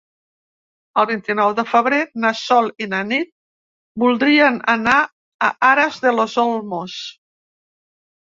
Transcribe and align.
El 0.99 1.07
vint-i-nou 1.09 1.51
de 1.57 1.65
febrer 1.73 1.99
na 2.23 2.31
Sol 2.39 2.69
i 2.83 2.87
na 2.93 3.01
Nit 3.09 3.29
voldrien 4.05 4.57
anar 4.75 4.95
a 5.49 5.51
Aras 5.73 6.01
de 6.07 6.15
los 6.21 6.35
Olmos. 6.45 6.97